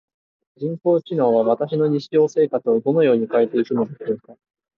[0.55, 4.35] 人工知能は私の日常生活をどのように変えていくのでしょうか？